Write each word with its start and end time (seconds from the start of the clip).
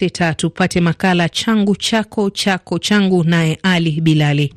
Sita 0.00 0.34
tupate 0.34 0.80
makala 0.80 1.28
changu 1.28 1.76
chako 1.76 2.30
chako 2.30 2.78
changu, 2.78 3.24
naye 3.24 3.58
Ali 3.62 4.00
Bilali. 4.00 4.54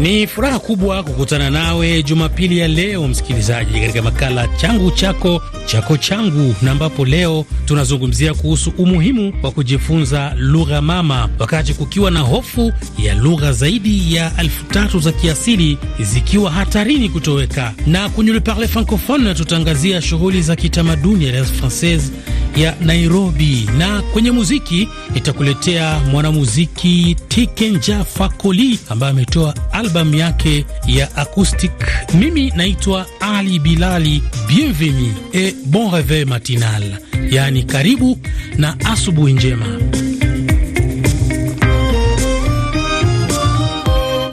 Ni 0.00 0.26
furaha 0.26 0.58
kubwa 0.58 1.02
kukutana 1.02 1.50
nawe 1.50 2.02
Jumapili 2.02 2.58
ya 2.58 2.68
leo 2.68 3.08
msikilizaji, 3.08 3.80
katika 3.80 4.02
makala 4.02 4.48
changu 4.48 4.90
chako 4.90 5.42
chako 5.66 5.96
changu, 5.96 6.54
na 6.62 6.70
ambapo 6.70 7.04
leo 7.04 7.44
tunazungumzia 7.64 8.34
kuhusu 8.34 8.72
umuhimu 8.78 9.32
wa 9.42 9.50
kujifunza 9.50 10.34
lugha 10.36 10.82
mama 10.82 11.28
wakati 11.38 11.74
kukiwa 11.74 12.10
na 12.10 12.20
hofu 12.20 12.72
ya 12.98 13.14
lugha 13.14 13.52
zaidi 13.52 14.14
ya 14.14 14.32
elfu 14.38 14.64
tatu 14.64 14.98
za 15.00 15.12
kiasili 15.12 15.78
zikiwa 16.00 16.50
hatarini 16.50 17.08
kutoweka. 17.08 17.72
Na 17.86 18.08
kwenye 18.08 18.32
Le 18.32 18.40
Parle 18.40 18.68
Francophone 18.68 19.34
tutaangazia 19.34 20.02
shughuli 20.02 20.42
za 20.42 20.56
kitamaduni 20.56 21.24
ya 21.24 21.30
Alliance 21.30 21.54
Francaise 21.54 22.12
ya 22.56 22.74
Nairobi, 22.80 23.68
na 23.78 24.02
kwenye 24.02 24.30
muziki 24.30 24.88
nitakuletea 25.14 25.98
mwanamuziki 26.10 27.16
Tikenja 27.28 28.04
Fakoli 28.04 28.78
ambaye 28.88 29.10
ametoa 29.12 29.54
albamu 29.72 30.14
yake 30.14 30.66
ya 30.86 31.16
acoustic. 31.16 31.70
Mimi 32.14 32.52
naitwa 32.56 33.06
Ali 33.20 33.58
Bilali. 33.58 34.22
Bienvenue 34.48 35.12
et 35.32 35.54
bon 35.66 35.90
reveil 35.90 36.26
matinal, 36.26 36.82
yaani 37.30 37.62
karibu 37.62 38.18
na 38.58 38.80
asubuhi 38.80 39.32
njema. 39.32 39.66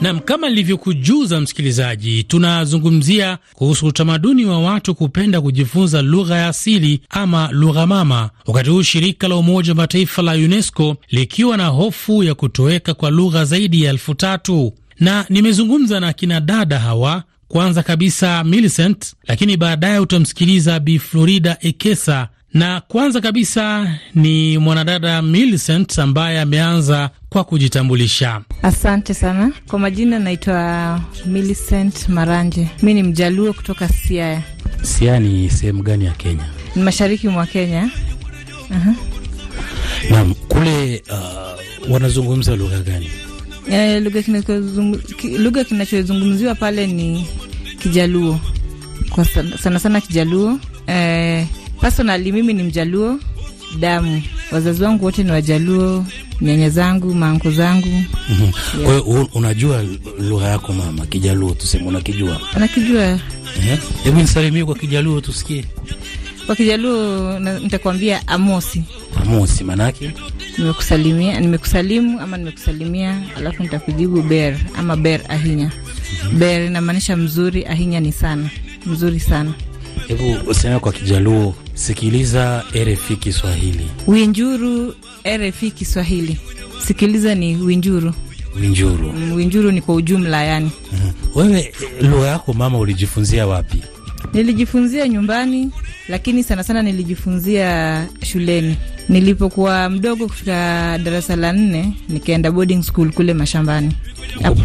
Nam, 0.01 0.19
kama 0.19 0.49
nilivyokujuza 0.49 1.41
msikilizaji, 1.41 2.23
tunazungumzia 2.23 3.37
kuhusu 3.53 3.85
utamaduni 3.85 4.45
wa 4.45 4.59
watu 4.59 4.95
kupenda 4.95 5.41
kujifunza 5.41 6.01
lugha 6.01 6.37
ya 6.37 6.47
asili 6.47 7.01
ama 7.09 7.49
lugha 7.51 7.87
mama, 7.87 8.29
wakati 8.45 8.69
huu 8.69 8.83
shirika 8.83 9.27
la 9.27 9.35
Umoja 9.35 9.71
wa 9.71 9.75
Mataifa 9.75 10.21
la 10.21 10.31
UNESCO 10.31 10.97
likiwa 11.09 11.57
na 11.57 11.67
hofu 11.67 12.23
ya 12.23 12.35
kutoweka 12.35 12.93
kwa 12.93 13.09
lugha 13.09 13.45
zaidi 13.45 13.83
ya 13.83 13.89
elfu 13.91 14.13
tatu 14.15 14.73
na 14.99 15.25
nimezungumza 15.29 15.99
na 15.99 16.13
kina 16.13 16.39
dada 16.39 16.79
hawa. 16.79 17.23
Kwanza 17.47 17.83
kabisa 17.83 18.43
Millicent, 18.43 19.13
lakini 19.27 19.57
baadaye 19.57 19.99
utamsikiliza 19.99 20.79
Bi 20.79 20.99
Florida 20.99 21.57
Ekesa 21.61 22.29
na 22.57 22.81
kwanza 22.81 23.21
kabisa 23.21 23.93
ni 24.15 24.57
mwanadada 24.57 25.21
Millicent 25.21 25.99
ambaye 25.99 26.41
ameanza 26.41 27.09
kwa 27.29 27.43
kujitambulisha. 27.43 28.41
Asante 28.63 29.13
sana 29.13 29.51
kwa 29.67 29.79
majina, 29.79 30.19
naitwa 30.19 31.01
Millicent 31.25 32.09
Maranje. 32.09 32.67
Mi 32.81 32.93
ni 32.93 33.03
mjaluo 33.03 33.53
kutoka 33.53 33.87
Siaya. 33.89 34.41
Siaya 34.81 35.19
ni 35.19 35.49
sehemu 35.49 35.83
gani 35.83 36.05
ya 36.05 36.11
Kenya? 36.11 36.45
Ni 36.75 36.83
mashariki 36.83 37.27
mwa 37.27 37.45
Kenya. 37.45 37.89
uh-huh. 38.69 38.93
Naam, 40.11 40.33
kule 40.33 41.03
uh, 41.09 41.91
wanazungumza 41.93 42.55
lugha 42.55 42.79
gani? 42.79 43.09
E, 43.71 43.99
lugha 45.39 45.63
kinachozungumziwa 45.63 46.55
pale 46.55 46.87
ni 46.87 47.27
Kijaluo 47.79 48.39
kwa 49.09 49.25
sana 49.25 49.57
sana, 49.57 49.79
sana 49.79 50.01
Kijaluo 50.01 50.59
eh, 50.87 51.45
Personally 51.81 52.31
mimi 52.31 52.53
ni 52.53 52.63
Mjaluo 52.63 53.19
damu, 53.79 54.21
wazazi 54.51 54.83
wangu 54.83 55.05
wote 55.05 55.23
ni 55.23 55.31
Wajaluo, 55.31 56.05
nyanya 56.41 56.69
zangu, 56.69 57.13
maanko 57.15 57.51
zangu. 57.51 57.87
mm 57.87 58.05
-hmm. 58.29 58.83
Kwa 58.83 58.93
hiyo 58.99 59.29
unajua 59.33 59.83
lugha 60.19 60.47
yako 60.47 60.73
mama, 60.73 61.05
Kijaluo 61.05 61.51
tuseme, 61.51 61.85
unakijua? 61.87 62.41
Nakijua. 62.59 63.19
Hebu 64.03 64.19
nisalimie 64.21 64.65
kwa 64.65 64.75
Kijaluo 64.75 65.21
tusikie. 65.21 65.65
Kwa 66.45 66.55
Kijaluo 66.55 67.39
nitakwambia 67.39 68.27
amosi. 68.27 68.83
Amosi 69.21 69.63
manake 69.63 70.11
nimekusalimia, 70.57 71.39
nimekusalimu 71.39 72.19
ama 72.19 72.37
nimekusalimia, 72.37 73.21
alafu 73.37 73.63
nitakujibu 73.63 74.21
ber 74.21 74.57
ama 74.77 74.95
ber 74.95 75.21
ahinya. 75.29 75.65
mm 75.65 76.29
-hmm. 76.31 76.37
Ber 76.37 76.61
inamaanisha 76.65 77.17
mzuri, 77.17 77.65
ahinya 77.65 77.99
ni 77.99 78.11
sana, 78.11 78.49
mzuri 78.85 79.19
sana. 79.19 79.53
Hebu 80.07 80.49
useme 80.49 80.79
kwa 80.79 80.91
Kijaluo, 80.93 81.55
sikiliza 81.77 82.63
RFI 82.75 83.15
Kiswahili. 83.15 83.87
Winjuru 84.07 84.95
RFI 85.37 85.71
Kiswahili, 85.71 86.37
sikiliza 86.87 87.35
ni 87.35 87.55
winjuru. 87.55 88.13
Winjuru, 88.61 89.13
mm, 89.13 89.33
winjuru 89.33 89.71
ni 89.71 89.81
kwa 89.81 89.95
ujumla 89.95 90.43
yani. 90.43 90.71
uh. 90.93 91.37
Wewe 91.37 91.73
lugha 92.01 92.27
yako 92.27 92.53
mama 92.53 92.77
ulijifunzia 92.77 93.47
wapi? 93.47 93.81
Nilijifunzia 94.33 95.07
nyumbani, 95.07 95.71
lakini 96.09 96.43
sana 96.43 96.63
sana 96.63 96.81
nilijifunzia 96.81 98.05
shuleni. 98.23 98.77
Nilipokuwa 99.09 99.89
mdogo 99.89 100.27
kufika 100.27 100.97
darasa 101.03 101.35
la 101.35 101.53
nne, 101.53 101.93
nikaenda 102.09 102.51
boarding 102.51 102.83
school 102.83 103.11
kule 103.11 103.33
mashambani. 103.33 103.91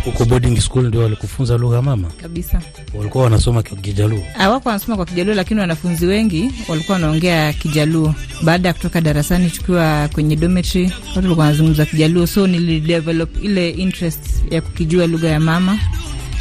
Huko 0.04 0.24
boarding 0.24 0.60
school 0.60 0.84
ndio 0.88 1.00
walikufunza 1.00 1.58
lugha 1.58 1.82
mama? 1.82 2.08
Kabisa. 2.22 2.60
Walikuwa 2.94 3.24
wanasoma 3.24 3.62
Kijaluo? 3.62 4.22
Hawako 4.36 4.68
wanasoma 4.68 4.96
kwa 4.96 5.06
Kijaluo, 5.06 5.34
lakini 5.34 5.60
wanafunzi 5.60 6.06
wengi 6.06 6.50
walikuwa 6.68 6.94
wanaongea 6.94 7.52
Kijaluo. 7.52 8.14
Baada 8.42 8.68
ya 8.68 8.74
kutoka 8.74 9.00
darasani, 9.00 9.50
tukiwa 9.50 10.08
kwenye 10.12 10.36
dormitory, 10.36 10.84
watu 10.84 11.14
walikuwa 11.16 11.44
wanazungumza 11.46 11.86
Kijaluo, 11.86 12.26
so 12.26 12.46
nilidevelop 12.46 13.44
ile 13.44 13.70
interest 13.70 14.20
ya 14.50 14.60
kukijua 14.60 15.06
lugha 15.06 15.28
ya 15.28 15.40
mama, 15.40 15.78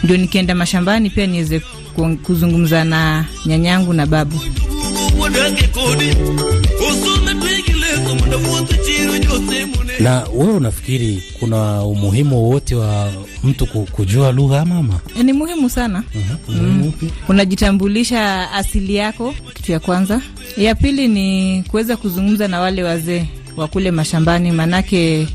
ndio 0.03 0.17
nikienda 0.17 0.55
mashambani 0.55 1.09
pia 1.09 1.27
niweze 1.27 1.61
kuzungumza 2.23 2.83
na 2.83 3.25
nyanyangu 3.45 3.93
na 3.93 4.05
babu. 4.05 4.39
Na 9.99 10.23
wewe 10.33 10.53
unafikiri 10.53 11.23
kuna 11.39 11.83
umuhimu 11.83 12.35
wowote 12.43 12.75
wa 12.75 13.11
mtu 13.43 13.65
kujua 13.67 14.31
lugha 14.31 14.65
mama? 14.65 14.99
E, 15.19 15.23
ni 15.23 15.33
muhimu 15.33 15.69
sana. 15.69 16.03
uh 16.15 16.21
-huh. 16.55 16.61
mm. 16.61 16.91
Unajitambulisha 17.29 18.51
asili 18.51 18.95
yako, 18.95 19.33
kitu 19.53 19.71
ya 19.71 19.79
kwanza. 19.79 20.21
Ya 20.57 20.75
pili 20.75 21.07
ni 21.07 21.63
kuweza 21.71 21.97
kuzungumza 21.97 22.47
na 22.47 22.59
wale 22.59 22.83
wazee 22.83 23.25
wa 23.57 23.67
kule 23.67 23.91
mashambani, 23.91 24.51
manake 24.51 25.27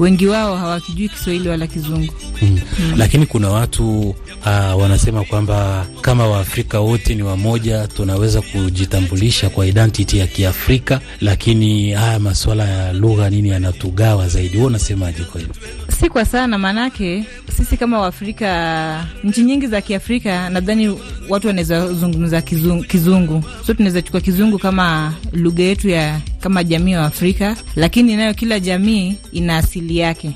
wengi 0.00 0.26
wao 0.26 0.56
hawakijui 0.56 1.08
Kiswahili 1.08 1.48
wala 1.48 1.66
Kizungu. 1.66 2.12
mm. 2.42 2.60
Mm. 2.78 2.92
Lakini 2.96 3.26
kuna 3.26 3.48
watu 3.48 4.00
uh, 4.10 4.80
wanasema 4.82 5.24
kwamba 5.24 5.86
kama 6.00 6.26
Waafrika 6.28 6.80
wote 6.80 7.14
ni 7.14 7.22
wamoja, 7.22 7.86
tunaweza 7.88 8.42
kujitambulisha 8.42 9.48
kwa 9.50 9.66
identity 9.66 10.18
ya 10.18 10.26
Kiafrika, 10.26 11.00
lakini 11.20 11.92
haya 11.92 12.18
masuala 12.18 12.64
ya 12.68 12.92
lugha 12.92 13.30
nini 13.30 13.48
yanatugawa 13.48 14.28
zaidi. 14.28 14.56
Wewe 14.56 14.66
unasemaje 14.66 15.24
kwa 15.24 15.40
hilo? 15.40 15.54
Si 16.00 16.08
kwa 16.08 16.24
sana, 16.24 16.58
maanake 16.58 17.24
sisi 17.56 17.76
kama 17.76 17.98
Waafrika, 18.00 19.06
nchi 19.24 19.42
nyingi 19.42 19.66
za 19.66 19.80
Kiafrika, 19.80 20.50
nadhani 20.50 20.98
watu 21.28 21.46
wanaweza 21.46 21.92
zungumza 21.92 22.42
kizungu, 22.42 22.84
kizungu. 22.84 23.44
So 23.66 23.74
tunaweza 23.74 24.02
chukua 24.02 24.20
kizungu 24.20 24.58
kama 24.58 25.14
lugha 25.32 25.62
yetu 25.62 25.88
ya 25.88 26.20
kama 26.40 26.64
jamii 26.64 26.94
wa 26.94 27.04
Afrika, 27.04 27.56
lakini 27.76 28.16
nayo 28.16 28.34
kila 28.34 28.60
jamii 28.60 29.16
ina 29.32 29.56
asili 29.56 29.98
yake, 29.98 30.30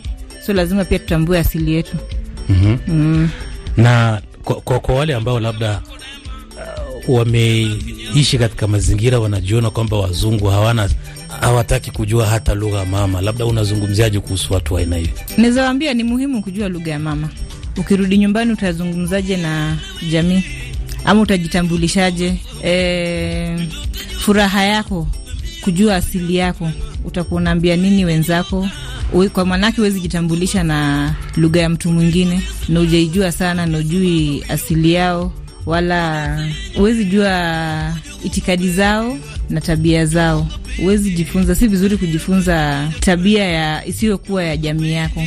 so 0.46 0.52
lazima 0.52 0.84
pia 0.84 0.98
tutambue 0.98 1.38
asili 1.38 1.72
yetu. 1.74 1.96
mm 2.48 2.56
-hmm. 2.88 2.92
mm. 2.94 3.28
na 3.76 4.22
kwa, 4.44 4.56
kwa, 4.56 4.80
kwa 4.80 4.94
wale 4.94 5.14
ambao 5.14 5.40
labda 5.40 5.82
uh, 7.08 7.18
wameishi 7.18 8.38
katika 8.38 8.66
mazingira 8.66 9.18
wanajiona 9.20 9.70
kwamba 9.70 9.96
wazungu 9.96 10.46
hawana 10.46 10.88
hawataki 11.40 11.90
kujua 11.90 12.26
hata 12.26 12.54
lugha 12.54 12.84
mama, 12.84 13.20
labda 13.20 13.46
unazungumziaje 13.46 14.20
kuhusu 14.20 14.52
watu 14.54 14.74
wa 14.74 14.80
aina 14.80 14.96
hiyo? 14.96 15.10
Naweza 15.36 15.62
waambia 15.64 15.94
ni 15.94 16.04
muhimu 16.04 16.42
kujua 16.42 16.68
lugha 16.68 16.90
ya 16.90 16.98
mama. 16.98 17.28
Ukirudi 17.76 18.18
nyumbani 18.18 18.52
utazungumzaje 18.52 19.36
na 19.36 19.76
jamii 20.10 20.44
ama 21.04 21.20
utajitambulishaje? 21.20 22.40
E, 22.64 23.68
furaha 24.18 24.62
yako 24.64 25.08
kujua 25.60 25.96
asili 25.96 26.36
yako, 26.36 26.70
utakuwa 27.04 27.40
unaambia 27.40 27.76
nini 27.76 28.04
wenzako? 28.04 28.68
Kwa 29.32 29.44
maanake 29.46 29.76
huwezi 29.76 30.00
jitambulisha 30.00 30.62
na 30.62 31.14
lugha 31.36 31.60
ya 31.60 31.68
mtu 31.68 31.92
mwingine 31.92 32.42
na 32.68 32.80
ujaijua 32.80 33.32
sana 33.32 33.66
na 33.66 33.78
ujui 33.78 34.44
asili 34.48 34.92
yao, 34.92 35.32
wala 35.66 36.38
huwezi 36.76 37.04
jua 37.04 37.96
itikadi 38.24 38.70
zao 38.70 39.18
na 39.50 39.60
tabia 39.60 40.06
zao. 40.06 40.46
Huwezi 40.76 41.10
jifunza, 41.10 41.54
si 41.54 41.68
vizuri 41.68 41.96
kujifunza 41.96 42.88
tabia 43.00 43.44
ya 43.44 43.86
isiyokuwa 43.86 44.44
ya 44.44 44.56
jamii 44.56 44.92
yako. 44.92 45.22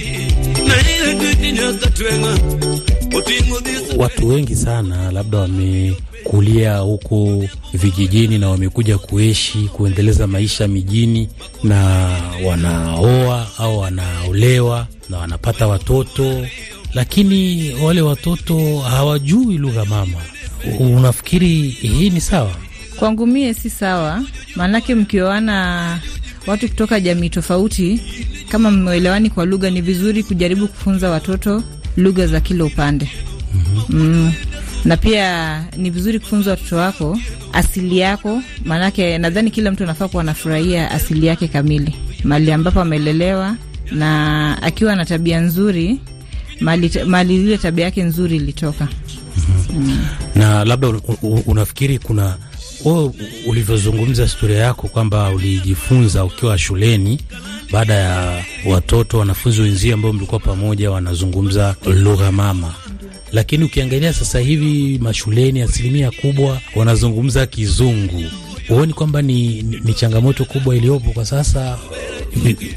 Watu 3.97 4.27
wengi 4.27 4.55
sana 4.55 5.11
labda 5.11 5.37
wamekulia 5.37 6.77
huko 6.77 7.43
vijijini 7.73 8.37
na 8.37 8.49
wamekuja 8.49 8.97
kuishi 8.97 9.57
kuendeleza 9.57 10.27
maisha 10.27 10.67
mijini, 10.67 11.29
na 11.63 11.77
wanaoa 12.45 13.47
au 13.57 13.79
wanaolewa 13.79 14.87
na 15.09 15.17
wanapata 15.17 15.67
watoto, 15.67 16.45
lakini 16.97 17.71
wale 17.83 18.01
watoto 18.01 18.79
hawajui 18.79 19.57
lugha 19.57 19.85
mama. 19.85 20.17
Unafikiri 20.79 21.61
hii 21.69 22.09
ni 22.09 22.21
sawa? 22.21 22.51
Kwangu 22.95 23.27
mie 23.27 23.53
si 23.53 23.69
sawa, 23.69 24.23
maanake 24.55 24.95
mkioana 24.95 25.99
watu 26.47 26.67
kutoka 26.69 26.99
jamii 26.99 27.29
tofauti, 27.29 28.01
kama 28.49 28.71
mmeelewani 28.71 29.29
kwa 29.29 29.45
lugha, 29.45 29.69
ni 29.69 29.81
vizuri 29.81 30.23
kujaribu 30.23 30.67
kufunza 30.67 31.09
watoto 31.09 31.63
lugha 31.97 32.27
za 32.27 32.39
kila 32.39 32.65
upande. 32.65 33.09
mm 33.53 33.61
-hmm. 33.89 33.95
mm. 33.95 34.33
Na 34.85 34.97
pia 34.97 35.59
ni 35.77 35.89
vizuri 35.89 36.19
kufunza 36.19 36.51
watoto 36.51 36.75
wako 36.75 37.19
asili 37.53 37.97
yako, 37.97 38.41
maanake 38.65 39.17
nadhani 39.17 39.51
kila 39.51 39.71
mtu 39.71 39.83
anafaa 39.83 40.07
kuwa 40.07 40.23
anafurahia 40.23 40.91
asili 40.91 41.25
yake 41.27 41.47
kamili, 41.47 41.95
mali 42.23 42.51
ambapo 42.51 42.81
amelelewa, 42.81 43.55
na 43.91 44.61
akiwa 44.61 44.95
na 44.95 45.05
tabia 45.05 45.39
nzuri 45.39 45.99
mali, 46.59 47.35
ile 47.35 47.57
tabia 47.57 47.85
yake 47.85 48.03
nzuri 48.03 48.35
ilitoka. 48.35 48.87
Na 50.35 50.65
labda 50.65 50.93
unafikiri 51.45 51.99
kuna 51.99 52.37
wewe 52.85 53.11
ulivyozungumza 53.47 54.23
historia 54.23 54.57
yako 54.57 54.87
kwamba 54.87 55.29
ulijifunza 55.29 56.23
ukiwa 56.25 56.57
shuleni 56.57 57.19
baada 57.71 57.93
ya 57.93 58.43
watoto 58.65 59.17
wanafunzi 59.19 59.61
wenzio 59.61 59.93
ambao 59.93 60.13
mlikuwa 60.13 60.39
pamoja 60.39 60.91
wanazungumza 60.91 61.75
lugha 61.85 62.31
mama, 62.31 62.73
lakini 63.31 63.63
ukiangalia 63.63 64.13
sasa 64.13 64.39
hivi 64.39 64.99
mashuleni 65.03 65.61
asilimia 65.61 66.11
kubwa 66.11 66.61
wanazungumza 66.75 67.45
Kizungu. 67.45 68.23
Huoni 68.67 68.93
kwamba 68.93 69.21
ni, 69.21 69.61
ni, 69.63 69.79
ni 69.83 69.93
changamoto 69.93 70.45
kubwa 70.45 70.75
iliyopo 70.75 71.11
kwa 71.11 71.25
sasa 71.25 71.77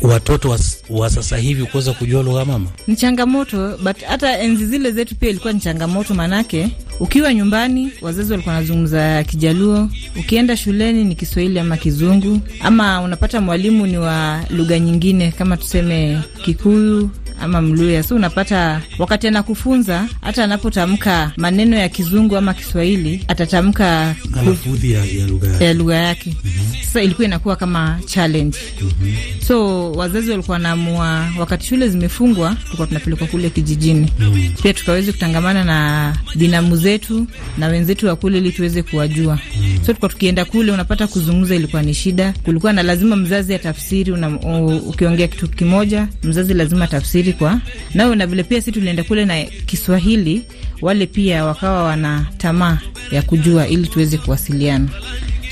watoto 0.02 0.50
wa, 0.50 0.58
wa 0.90 1.10
sasa 1.10 1.36
hivi 1.36 1.64
kuweza 1.64 1.92
kujua 1.92 2.22
lugha 2.22 2.44
mama? 2.44 2.66
Ni 2.86 2.96
changamoto, 2.96 3.78
but 3.84 4.02
hata 4.04 4.38
enzi 4.38 4.66
zile 4.66 4.92
zetu 4.92 5.14
pia 5.14 5.30
ilikuwa 5.30 5.52
ni 5.52 5.60
changamoto, 5.60 6.14
maanake 6.14 6.68
ukiwa 7.00 7.34
nyumbani 7.34 7.90
wazazi 8.02 8.32
walikuwa 8.32 8.54
wanazungumza 8.54 9.24
Kijaluo, 9.24 9.88
ukienda 10.20 10.56
shuleni 10.56 11.04
ni 11.04 11.14
Kiswahili 11.14 11.58
ama 11.58 11.76
Kizungu, 11.76 12.40
ama 12.60 13.00
unapata 13.00 13.40
mwalimu 13.40 13.86
ni 13.86 13.98
wa 13.98 14.40
lugha 14.50 14.78
nyingine 14.78 15.30
kama 15.32 15.56
tuseme 15.56 16.18
Kikuyu 16.44 17.10
ama 17.40 17.62
Mluya. 17.62 18.02
So 18.02 18.14
unapata 18.16 18.80
wakati 18.98 19.28
anakufunza 19.28 20.08
hata 20.20 20.44
anapotamka 20.44 21.32
maneno 21.36 21.76
ya 21.76 21.88
Kizungu 21.88 22.36
ama 22.36 22.54
Kiswahili 22.54 23.24
atatamka 23.28 24.14
ya 25.64 25.74
lugha 25.74 25.96
yake. 25.96 26.36
-hmm. 26.44 26.84
Sasa 26.84 27.02
ilikuwa 27.02 27.24
inakuwa 27.26 27.56
kama 27.56 27.98
challenge. 28.06 28.58
mm 28.82 28.90
-hmm. 29.04 29.44
So 29.46 29.92
wazazi 29.92 30.30
walikuwa 30.30 30.52
wanaamua, 30.54 31.26
wakati 31.38 31.66
shule 31.66 31.88
zimefungwa, 31.88 32.54
tulikuwa 32.64 32.86
tunapelekwa 32.86 33.26
kule 33.26 33.50
kijijini. 33.50 34.12
mm 34.18 34.32
-hmm. 34.34 34.62
Pia 34.62 34.74
tukaweze 34.74 35.12
kutangamana 35.12 35.64
na 35.64 36.16
binamu 36.34 36.76
zetu 36.76 37.26
na 37.58 37.66
wenzetu 37.66 38.06
wa 38.06 38.16
kule 38.16 38.38
ili 38.38 38.52
tuweze 38.52 38.82
kuwajua. 38.82 39.34
mm 39.56 39.62
-hmm. 39.66 39.76
So 39.80 39.84
tulikuwa 39.86 40.08
tukienda 40.08 40.44
kule, 40.44 40.72
unapata 40.72 41.06
kuzungumza 41.06 41.54
ilikuwa 41.54 41.82
ni 41.82 41.94
shida, 41.94 42.34
kulikuwa 42.44 42.72
na 42.72 42.82
lazima 42.82 43.16
mzazi 43.16 43.54
atafsiri. 43.54 44.12
Ukiongea 44.86 45.28
kitu 45.28 45.48
kimoja, 45.48 46.08
mzazi 46.22 46.54
lazima 46.54 46.84
tafsiri 47.30 47.32
kwa 47.32 47.60
nao, 47.94 48.14
na 48.14 48.26
vile 48.26 48.42
pia 48.42 48.60
si 48.62 48.72
tulienda 48.72 49.04
kule 49.04 49.24
na 49.24 49.44
Kiswahili, 49.66 50.44
wale 50.82 51.06
pia 51.06 51.44
wakawa 51.44 51.82
wana 51.84 52.26
tamaa 52.38 52.78
ya 53.12 53.22
kujua 53.22 53.68
ili 53.68 53.86
tuweze 53.86 54.18
kuwasiliana, 54.18 54.88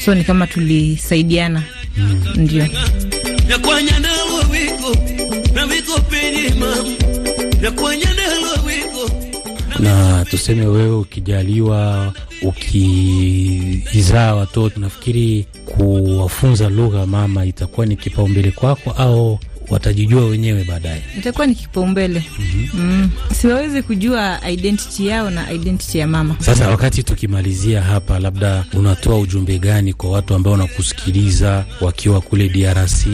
so 0.05 0.15
ni 0.15 0.25
kama 0.25 0.47
tulisaidiana. 0.47 1.63
mm. 1.97 2.25
Ndio 2.37 2.67
na 9.79 10.25
tuseme 10.25 10.67
wewe 10.67 10.97
ukijaliwa 10.97 12.13
ukizaa 12.43 14.35
watoto, 14.35 14.81
nafikiri 14.81 15.47
kuwafunza 15.67 16.69
lugha 16.69 17.07
mama 17.07 17.45
itakuwa 17.47 17.87
ni 17.87 17.97
kipaumbele 17.97 18.51
kwako 18.51 18.91
au 18.91 19.39
watajijua 19.71 20.25
wenyewe 20.25 20.65
baadaye, 20.65 21.03
itakuwa 21.19 21.47
ni 21.47 21.55
kipaumbele. 21.55 22.25
mm 22.39 22.45
-hmm. 22.75 22.79
mm. 22.81 23.11
Siwawezi 23.33 23.83
kujua 23.83 24.41
identity 24.51 25.07
yao 25.07 25.31
na 25.31 25.53
identity 25.53 25.99
ya 25.99 26.07
mama. 26.07 26.37
Sasa 26.41 26.69
wakati 26.71 27.03
tukimalizia 27.03 27.83
hapa, 27.83 28.19
labda 28.19 28.65
unatoa 28.75 29.19
ujumbe 29.19 29.59
gani 29.59 29.93
kwa 29.93 30.11
watu 30.11 30.35
ambao 30.35 30.53
wanakusikiliza 30.53 31.65
wakiwa 31.81 32.21
kule 32.21 32.49
DRC, 32.49 33.07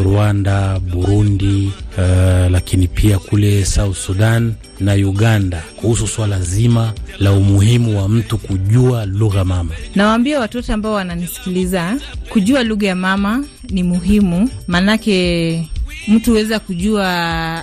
Rwanda, 0.00 0.80
Burundi, 0.80 1.72
uh, 1.98 2.50
lakini 2.50 2.88
pia 2.88 3.18
kule 3.18 3.64
South 3.64 3.96
Sudan 3.96 4.54
na 4.80 4.94
Uganda 4.94 5.62
kuhusu 5.76 6.06
swala 6.08 6.40
zima 6.40 6.92
la 7.18 7.32
umuhimu 7.32 7.98
wa 7.98 8.08
mtu 8.08 8.38
kujua 8.38 9.06
lugha 9.06 9.44
mama? 9.44 9.70
Nawaambia 9.94 10.40
watoto 10.40 10.72
ambao 10.74 10.92
wananisikiliza, 10.92 11.96
kujua 12.28 12.62
lugha 12.62 12.86
ya 12.88 12.96
mama 12.96 13.44
ni 13.70 13.82
muhimu, 13.82 14.50
maanake 14.68 15.68
mtu 16.08 16.30
huweza 16.30 16.58
kujua 16.58 17.06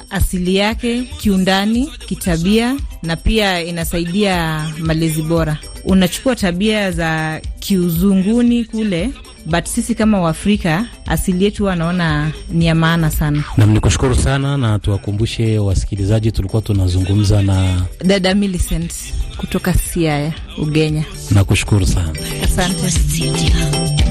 asili 0.10 0.56
yake 0.56 1.02
kiundani, 1.04 1.88
kitabia, 2.06 2.76
na 3.04 3.16
pia 3.16 3.62
inasaidia 3.64 4.66
malezi 4.80 5.22
bora. 5.22 5.58
Unachukua 5.84 6.36
tabia 6.36 6.92
za 6.92 7.42
kiuzunguni 7.60 8.66
kule 8.66 9.10
but 9.46 9.66
sisi 9.66 9.96
kama 9.96 10.22
Waafrika 10.22 10.86
asili 11.06 11.44
yetu 11.46 11.66
wanaona 11.66 12.32
ni 12.52 12.66
ya 12.66 12.76
maana 12.76 13.12
sana. 13.12 13.44
Nam 13.58 13.72
ni 13.72 13.80
kushukuru 13.80 14.16
sana, 14.16 14.58
na 14.58 14.80
tuwakumbushe 14.80 15.60
wasikilizaji, 15.60 16.32
tulikuwa 16.32 16.62
tunazungumza 16.62 17.42
na 17.42 17.82
dada 18.06 18.36
Millicent 18.36 18.94
kutoka 19.38 19.74
Siaya, 19.74 20.34
Ugenya. 20.58 21.04
Nakushukuru 21.32 21.86
sana, 21.86 22.14
asante. 22.44 24.09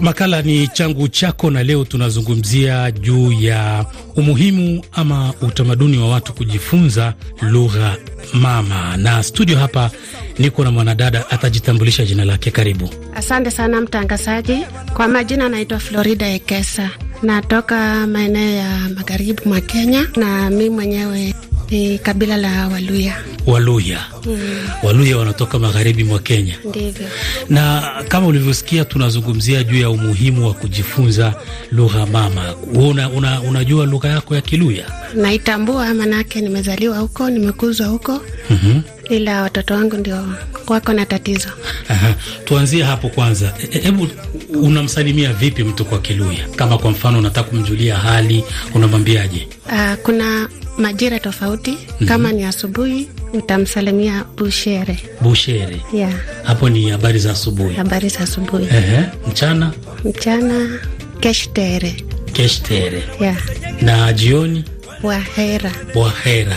Makala 0.00 0.42
ni 0.42 0.68
changu 0.68 1.08
chako, 1.08 1.50
na 1.50 1.62
leo 1.62 1.84
tunazungumzia 1.84 2.90
juu 2.90 3.32
ya 3.32 3.86
umuhimu 4.16 4.84
ama 4.92 5.34
utamaduni 5.42 5.98
wa 5.98 6.08
watu 6.08 6.32
kujifunza 6.32 7.14
lugha 7.42 7.96
mama, 8.34 8.96
na 8.96 9.22
studio 9.22 9.58
hapa 9.58 9.90
niko 10.38 10.64
na 10.64 10.70
mwanadada 10.70 11.30
atajitambulisha 11.30 12.04
jina 12.04 12.24
lake. 12.24 12.50
Karibu. 12.50 12.90
Asante 13.14 13.50
sana 13.50 13.80
mtangazaji. 13.80 14.58
Kwa 14.94 15.08
majina 15.08 15.46
anaitwa 15.46 15.78
Florida 15.78 16.28
Ekesa, 16.28 16.90
natoka 17.22 18.06
maeneo 18.06 18.56
ya 18.56 18.70
magharibi 18.96 19.42
mwa 19.44 19.60
Kenya, 19.60 20.06
na 20.16 20.50
mi 20.50 20.70
mwenyewe 20.70 21.34
ni 21.70 21.98
kabila 21.98 22.36
la 22.36 22.68
Waluya. 22.68 23.16
Waluya. 23.46 24.00
Mm. 24.26 24.38
Waluya 24.82 25.16
wanatoka 25.18 25.58
magharibi 25.58 26.04
mwa 26.04 26.18
Kenya. 26.18 26.54
Ndivyo. 26.68 27.06
Na 27.48 27.82
kama 28.08 28.26
ulivyosikia 28.26 28.84
tunazungumzia 28.84 29.64
juu 29.64 29.80
ya 29.80 29.90
umuhimu 29.90 30.46
wa 30.46 30.54
kujifunza 30.54 31.34
lugha 31.72 32.06
mama. 32.06 32.54
Una, 32.74 33.10
una, 33.10 33.40
unajua 33.40 33.86
lugha 33.86 34.08
yako 34.08 34.34
ya 34.34 34.40
Kiluya? 34.40 34.84
Naitambua, 35.14 35.94
manake 35.94 36.40
nimezaliwa 36.40 36.98
huko, 36.98 37.30
nimekuzwa 37.30 37.86
huko. 37.86 38.12
mm 38.50 38.58
-hmm. 38.64 38.80
Ila 39.16 39.42
watoto 39.42 39.74
wangu 39.74 39.96
ndio 39.96 40.28
wako 40.66 40.92
na 40.92 41.06
tatizo. 41.06 41.48
Aha. 41.88 42.14
Tuanzie 42.44 42.82
hapo 42.82 43.08
kwanza. 43.08 43.54
Hebu 43.70 44.04
e, 44.04 44.56
unamsalimia 44.56 45.32
vipi 45.32 45.64
mtu 45.64 45.84
kwa 45.84 45.98
Kiluya? 45.98 46.48
Kama 46.56 46.78
kwa 46.78 46.90
mfano 46.90 47.18
unataka 47.18 47.50
kumjulia 47.50 47.96
hali, 47.96 48.44
unamwambiaje? 48.74 49.48
Uh, 49.66 49.94
kuna 50.02 50.48
majira 50.78 51.18
tofauti. 51.20 51.70
mm 51.70 51.76
-hmm. 52.00 52.06
Kama 52.08 52.32
ni 52.32 52.44
asubuhi 52.44 53.08
nitamsalimia 53.32 54.24
bushere. 54.36 54.98
Bushere, 55.20 55.80
yeah. 55.92 56.12
Hapo 56.42 56.68
ni 56.68 56.90
habari 56.90 57.18
za 57.18 57.30
asubuhi. 57.30 57.74
Habari 57.74 58.08
za 58.08 58.20
asubuhi. 58.20 58.64
Ehe. 58.66 59.04
Mchana, 59.30 59.72
mchana 60.04 60.78
keshtere. 61.20 61.94
Keshtere, 62.32 63.02
yeah. 63.20 63.36
Na 63.82 64.12
jioni 64.12 64.64
Wahera. 65.02 65.72
Wahera. 65.94 66.56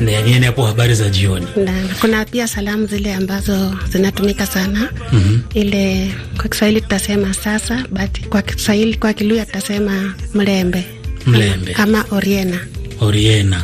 Yeah. 0.00 0.24
Nini 0.26 0.46
hapo 0.46 0.66
habari 0.66 0.94
za 0.94 1.08
jioni. 1.08 1.46
Na, 1.56 1.72
kuna 2.00 2.24
pia 2.24 2.48
salamu 2.48 2.86
zile 2.86 3.14
ambazo 3.14 3.74
zinatumika 3.88 4.46
sana. 4.46 4.88
mm 5.12 5.42
-hmm. 5.54 5.58
Ile 5.60 6.10
kwa 6.36 6.48
Kiswahili 6.48 6.80
tutasema 6.80 7.34
sasa, 7.34 7.84
but 7.90 8.28
kwa 8.28 8.42
Kiswahili 8.42 8.94
kwa 8.94 9.12
Kiluya 9.12 9.46
tutasema 9.46 10.14
mlembe. 10.34 10.84
Mlembe. 11.26 11.72
Ama 11.74 12.04
oriena. 12.10 12.58
Oriena. 13.02 13.62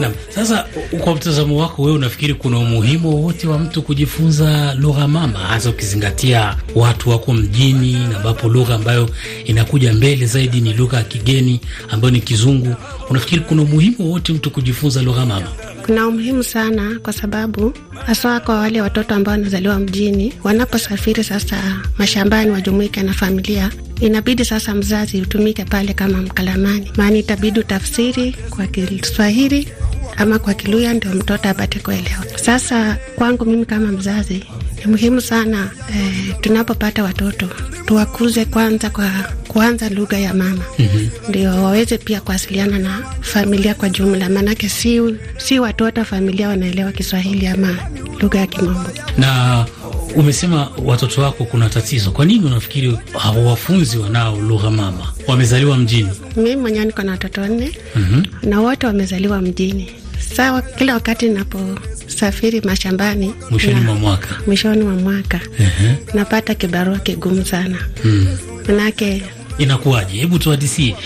Na, 0.00 0.10
sasa 0.28 0.66
kwa 1.04 1.14
mtazamo 1.14 1.56
wako 1.60 1.82
wewe 1.82 1.94
unafikiri 1.96 2.34
kuna 2.34 2.58
umuhimu 2.58 3.08
wowote 3.14 3.48
wa 3.48 3.58
mtu 3.58 3.82
kujifunza 3.82 4.74
lugha 4.74 5.08
mama, 5.08 5.38
hasa 5.38 5.70
ukizingatia 5.70 6.56
watu 6.74 7.10
wako 7.10 7.32
mjini 7.32 7.96
ambapo 8.16 8.48
lugha 8.48 8.74
ambayo 8.74 9.08
inakuja 9.44 9.92
mbele 9.92 10.26
zaidi 10.26 10.60
ni 10.60 10.72
lugha 10.72 10.96
ya 10.96 11.04
kigeni 11.04 11.60
ambayo 11.90 12.10
ni 12.10 12.20
Kizungu? 12.20 12.74
Unafikiri 13.10 13.40
kuna 13.40 13.62
umuhimu 13.62 13.96
wowote 14.00 14.32
mtu 14.32 14.50
kujifunza 14.50 15.02
lugha 15.02 15.26
mama? 15.26 15.48
Kuna 15.86 16.06
umuhimu 16.06 16.42
sana, 16.44 16.98
kwa 17.02 17.12
sababu 17.12 17.72
hasa 18.06 18.40
kwa 18.40 18.58
wale 18.58 18.80
watoto 18.80 19.14
ambao 19.14 19.32
wanazaliwa 19.32 19.78
mjini, 19.78 20.32
wanaposafiri 20.44 21.24
sasa 21.24 21.56
mashambani 21.98 22.50
wajumuike 22.50 23.02
na 23.02 23.12
familia, 23.12 23.70
inabidi 24.00 24.44
sasa 24.44 24.74
mzazi 24.74 25.20
utumike 25.20 25.64
pale 25.64 25.92
kama 25.94 26.18
mkalamani, 26.22 26.92
maana 26.96 27.16
itabidi 27.16 27.60
utafsiri 27.60 28.36
kwa 28.50 28.66
Kiswahili 28.66 29.68
ama 30.16 30.38
kwa 30.38 30.54
Kiluya 30.54 30.94
ndio 30.94 31.10
mtoto 31.14 31.48
apate 31.48 31.78
kuelewa. 31.78 32.24
Sasa 32.44 32.96
kwangu 33.16 33.44
mimi 33.44 33.64
kama 33.66 33.92
mzazi 33.92 34.44
ni 34.84 34.90
muhimu 34.90 35.20
sana 35.20 35.70
eh, 35.90 36.34
tunapopata 36.40 37.02
watoto 37.02 37.48
tuwakuze 37.86 38.44
kwanza 38.44 38.90
kwa 38.90 39.10
kuanza 39.48 39.88
lugha 39.88 40.18
ya 40.18 40.34
mama 40.34 40.64
mm 40.78 40.86
-hmm. 40.86 41.28
Ndio 41.28 41.50
waweze 41.50 41.98
pia 41.98 42.20
kuwasiliana 42.20 42.78
na 42.78 43.02
familia 43.20 43.74
kwa 43.74 43.88
jumla, 43.88 44.28
maanake 44.28 44.68
si, 44.68 45.00
si 45.36 45.58
watoto 45.58 46.04
familia 46.04 46.48
wanaelewa 46.48 46.92
Kiswahili 46.92 47.46
ama 47.46 47.76
lugha 48.20 48.38
ya 48.38 48.46
Kimombo. 48.46 48.90
Na 49.18 49.66
umesema 50.14 50.68
watoto 50.84 51.22
wako 51.22 51.44
kuna 51.44 51.68
tatizo, 51.68 52.10
kwa 52.10 52.24
nini 52.24 52.44
unafikiri 52.46 52.98
hawafunzi 53.18 53.98
wanao 53.98 54.40
lugha 54.40 54.70
mama? 54.70 55.12
Wamezaliwa 55.26 55.76
mjini? 55.78 56.08
Mimi 56.36 56.56
mwenyewe 56.56 56.84
niko 56.84 57.02
na 57.02 57.12
watoto 57.12 57.40
wanne 57.40 57.72
mm 57.96 58.06
-hmm. 58.42 58.48
na 58.48 58.60
wote 58.60 58.86
wamezaliwa 58.86 59.40
mjini. 59.42 59.90
Sawa, 60.36 60.62
kila 60.62 60.94
wakati 60.94 61.28
naposafiri 61.28 62.60
mashambani 62.60 63.34
mwishoni 63.50 63.80
mwa 63.80 63.94
mwaka 63.94 64.28
mwishoni 64.46 64.84
mwa 64.84 64.94
mwaka 64.94 65.40
uh 65.58 65.66
-huh. 65.66 66.16
napata 66.16 66.54
kibarua 66.54 66.98
kigumu 66.98 67.44
sana 67.46 67.78
mm. 68.04 68.26
Manake 68.68 69.22
inakuwaje? 69.58 70.18
Hebu 70.18 70.38
tuhadisie. 70.38 70.96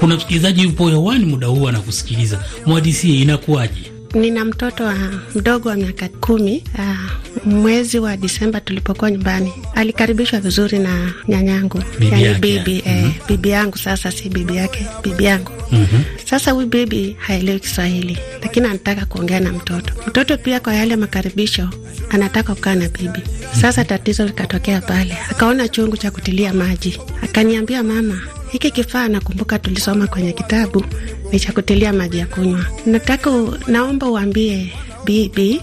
Kuna 0.00 0.16
msikilizaji 0.16 0.62
yupo 0.62 0.88
hewani 0.88 1.24
muda 1.24 1.46
huu 1.46 1.68
anakusikiliza, 1.68 2.44
mwadisie 2.66 3.20
inakuwaje? 3.20 3.92
Nina 4.14 4.44
mtoto 4.44 4.84
wa 4.84 4.94
mdogo 5.34 5.68
wa 5.68 5.74
miaka 5.76 6.08
kumi. 6.08 6.64
Uh, 6.74 7.27
mwezi 7.44 7.98
wa 7.98 8.16
Disemba 8.16 8.60
tulipokuwa 8.60 9.10
nyumbani, 9.10 9.52
alikaribishwa 9.74 10.40
vizuri 10.40 10.78
na 10.78 11.12
nyanyangu, 11.28 11.82
yani 12.00 12.34
bibi 12.34 12.82
mm 12.86 12.92
-hmm. 12.92 13.04
eh, 13.06 13.12
bibi 13.28 13.48
yangu. 13.48 13.78
Sasa 13.78 14.10
si 14.10 14.28
bibi 14.28 14.56
yake, 14.56 14.86
bibi 15.02 15.24
yangu 15.24 15.50
mm 15.72 15.86
-hmm. 15.92 16.24
Sasa 16.30 16.50
huyu 16.50 16.66
bibi 16.66 17.16
haelewi 17.18 17.60
Kiswahili, 17.60 18.18
lakini 18.42 18.66
anataka 18.66 19.06
kuongea 19.06 19.40
na 19.40 19.52
mtoto. 19.52 19.92
Mtoto 20.06 20.36
pia 20.38 20.60
kwa 20.60 20.74
yale 20.74 20.96
makaribisho 20.96 21.68
anataka 22.10 22.54
kukaa 22.54 22.74
na 22.74 22.88
bibi. 22.88 23.20
Sasa 23.60 23.84
tatizo 23.84 24.24
likatokea 24.24 24.80
pale, 24.80 25.16
akaona 25.30 25.68
chungu 25.68 25.96
cha 25.96 26.10
kutilia 26.10 26.52
maji, 26.54 27.00
akaniambia 27.22 27.82
mama, 27.82 28.20
hiki 28.50 28.70
kifaa 28.70 29.08
nakumbuka 29.08 29.58
tulisoma 29.58 30.06
kwenye 30.06 30.32
kitabu 30.32 30.84
ni 31.32 31.40
cha 31.40 31.52
kutilia 31.52 31.92
maji 31.92 32.18
ya 32.18 32.26
kunywa. 32.26 32.64
Nataka, 32.86 33.30
naomba 33.66 34.06
uambie 34.10 34.72
bibi 35.04 35.60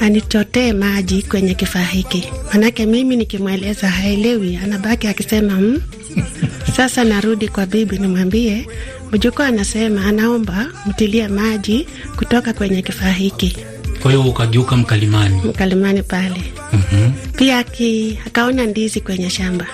anichotee 0.00 0.72
maji 0.72 1.22
kwenye 1.22 1.54
kifaa 1.54 1.84
hiki, 1.84 2.28
manake 2.52 2.86
mimi 2.86 3.16
nikimweleza 3.16 3.88
haelewi, 3.90 4.56
anabaki 4.56 5.06
akisema 5.08 5.52
mm. 5.54 5.80
Sasa 6.76 7.04
narudi 7.04 7.48
kwa 7.48 7.66
bibi 7.66 7.98
nimwambie 7.98 8.66
mjukuu 9.12 9.42
anasema 9.42 10.04
anaomba 10.06 10.66
mtilie 10.86 11.28
maji 11.28 11.88
kutoka 12.16 12.52
kwenye 12.52 12.82
kifaa 12.82 13.10
hiki. 13.12 13.56
Kwa 14.02 14.10
hiyo 14.12 14.22
ukageuka 14.24 14.76
mkalimani, 14.76 15.40
mkalimani 15.44 16.02
pale. 16.02 16.42
mm 16.72 16.82
-hmm. 16.92 17.10
Pia 17.36 17.62
ki, 17.64 18.18
akaona 18.26 18.66
ndizi 18.66 19.00
kwenye 19.00 19.30
shamba, 19.30 19.66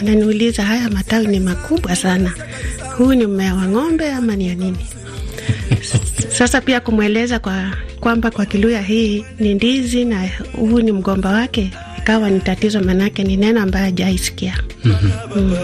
ananiuliza 0.00 0.62
haya 0.62 0.90
matawi 0.90 1.26
ni 1.26 1.40
makubwa 1.40 1.96
sana, 1.96 2.32
huu 2.98 3.14
ni 3.14 3.26
mmea 3.26 3.54
wa 3.54 3.66
ng'ombe 3.68 4.12
ama 4.12 4.36
ni 4.36 4.48
ya 4.48 4.54
nini? 4.54 4.86
Sasa 6.32 6.60
pia 6.60 6.80
kumweleza 6.80 7.38
kwa 7.38 7.70
kwamba 8.00 8.30
kwa 8.30 8.46
Kiluya 8.46 8.82
hii 8.82 9.24
ni 9.38 9.54
ndizi 9.54 10.04
na 10.04 10.28
huu 10.56 10.80
ni 10.80 10.92
mgomba 10.92 11.30
wake, 11.30 11.70
ikawa 11.98 12.30
ni 12.30 12.40
tatizo, 12.40 12.80
manake 12.80 13.24
ni 13.24 13.36
neno 13.36 13.60
ambayo 13.62 13.84
hajaisikia. 13.84 14.58
mm 14.84 14.94
-hmm. 15.02 15.36
mm. 15.40 15.56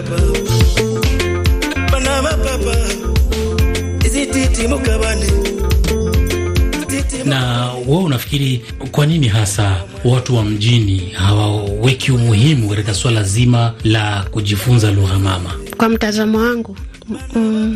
Na 7.25 7.71
wewe 7.87 8.03
unafikiri 8.03 8.61
kwa 8.91 9.05
nini 9.05 9.27
hasa 9.27 9.81
watu 10.05 10.35
wa 10.35 10.43
mjini 10.43 10.99
hawaweki 11.09 12.11
umuhimu 12.11 12.69
katika 12.69 12.93
swala 12.93 13.23
zima 13.23 13.73
la 13.83 14.25
kujifunza 14.31 14.91
lugha 14.91 15.19
mama? 15.19 15.53
Kwa 15.77 15.89
mtazamo 15.89 16.37
wangu, 16.37 16.77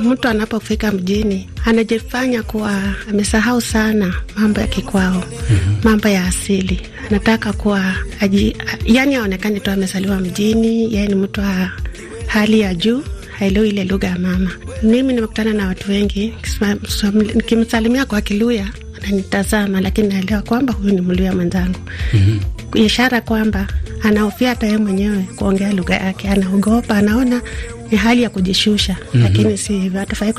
mtu 0.03 0.27
anapofika 0.27 0.91
mjini 0.91 1.49
anajifanya 1.65 2.43
kuwa 2.43 2.81
amesahau 3.09 3.61
sana 3.61 4.13
mambo 4.35 4.61
ya 4.61 4.67
kikwao, 4.67 5.13
mm 5.13 5.21
-hmm. 5.49 5.83
mambo 5.85 6.07
ya 6.09 6.25
asili. 6.27 6.81
Anataka 7.09 7.53
kuwa 7.53 7.95
aji, 8.19 8.55
yani 8.85 9.15
aonekane 9.15 9.59
tu 9.59 9.71
amezaliwa 9.71 10.19
mjini, 10.19 10.93
yeye 10.93 11.07
ni 11.07 11.15
mtu 11.15 11.41
wa 11.41 11.71
hali 12.27 12.59
ya 12.59 12.75
juu 12.75 13.03
haelewi 13.39 13.69
ile 13.69 13.83
lugha 13.83 14.07
ya 14.07 14.19
mama. 14.19 14.51
Mimi 14.83 15.13
nimekutana 15.13 15.53
na 15.53 15.67
watu 15.67 15.91
wengi, 15.91 16.33
nikimsalimia 17.35 18.05
kwa 18.05 18.21
Kiluya 18.21 18.67
ananitazama, 19.03 19.81
lakini 19.81 20.07
naelewa 20.07 20.41
kwamba 20.41 20.73
huyu 20.73 20.93
ni 20.93 21.01
Mluya 21.01 21.33
mwenzangu. 21.35 21.79
mm 22.13 22.19
-hmm. 22.19 22.85
Ishara 22.85 23.21
kwamba 23.21 23.67
anahofia 24.03 24.49
hata 24.49 24.65
yeye 24.65 24.77
mwenyewe 24.77 25.25
kuongea 25.35 25.73
lugha 25.73 25.95
yake, 25.95 26.29
anaogopa, 26.29 26.97
anaona 26.97 27.41
ni 27.91 27.97
hali 27.97 28.23
ya 28.23 28.29
kujishusha. 28.29 28.95
mm 28.99 29.07
-hmm. 29.19 29.23
Lakini 29.23 29.57
si 29.57 29.73
hivyo, 29.79 29.99
hatufai 29.99 30.33